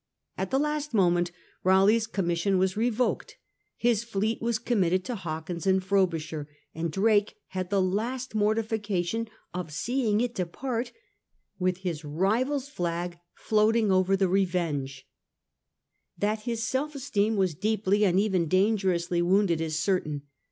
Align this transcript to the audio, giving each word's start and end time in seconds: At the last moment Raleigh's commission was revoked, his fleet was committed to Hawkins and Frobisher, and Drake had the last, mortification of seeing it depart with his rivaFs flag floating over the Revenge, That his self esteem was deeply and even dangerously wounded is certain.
At 0.35 0.49
the 0.49 0.57
last 0.57 0.95
moment 0.95 1.29
Raleigh's 1.63 2.07
commission 2.07 2.57
was 2.57 2.75
revoked, 2.75 3.37
his 3.77 4.03
fleet 4.03 4.41
was 4.41 4.57
committed 4.57 5.05
to 5.05 5.13
Hawkins 5.15 5.67
and 5.67 5.83
Frobisher, 5.83 6.49
and 6.73 6.91
Drake 6.91 7.35
had 7.49 7.69
the 7.69 7.83
last, 7.83 8.33
mortification 8.33 9.29
of 9.53 9.71
seeing 9.71 10.19
it 10.19 10.33
depart 10.33 10.91
with 11.59 11.77
his 11.85 12.01
rivaFs 12.01 12.67
flag 12.67 13.19
floating 13.35 13.91
over 13.91 14.17
the 14.17 14.27
Revenge, 14.27 15.07
That 16.17 16.41
his 16.49 16.63
self 16.63 16.95
esteem 16.95 17.35
was 17.35 17.53
deeply 17.53 18.03
and 18.03 18.19
even 18.19 18.47
dangerously 18.47 19.21
wounded 19.21 19.61
is 19.61 19.77
certain. 19.77 20.23